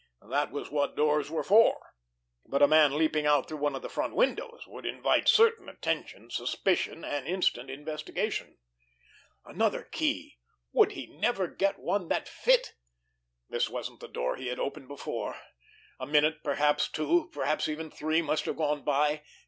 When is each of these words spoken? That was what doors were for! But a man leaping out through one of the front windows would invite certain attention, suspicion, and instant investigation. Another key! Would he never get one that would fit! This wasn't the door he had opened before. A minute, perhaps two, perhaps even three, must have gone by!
That 0.27 0.49
was 0.51 0.71
what 0.71 0.95
doors 0.95 1.29
were 1.29 1.43
for! 1.43 1.93
But 2.43 2.63
a 2.63 2.67
man 2.67 2.97
leaping 2.97 3.27
out 3.27 3.47
through 3.47 3.59
one 3.59 3.75
of 3.75 3.83
the 3.83 3.87
front 3.87 4.15
windows 4.15 4.63
would 4.65 4.83
invite 4.83 5.27
certain 5.29 5.69
attention, 5.69 6.31
suspicion, 6.31 7.05
and 7.05 7.27
instant 7.27 7.69
investigation. 7.69 8.57
Another 9.45 9.83
key! 9.83 10.39
Would 10.73 10.93
he 10.93 11.05
never 11.05 11.47
get 11.47 11.77
one 11.77 12.07
that 12.07 12.21
would 12.21 12.29
fit! 12.29 12.73
This 13.47 13.69
wasn't 13.69 13.99
the 13.99 14.07
door 14.07 14.37
he 14.37 14.47
had 14.47 14.57
opened 14.59 14.87
before. 14.87 15.39
A 15.99 16.07
minute, 16.07 16.43
perhaps 16.43 16.87
two, 16.89 17.29
perhaps 17.31 17.69
even 17.69 17.91
three, 17.91 18.23
must 18.23 18.45
have 18.45 18.57
gone 18.57 18.81
by! 18.83 19.21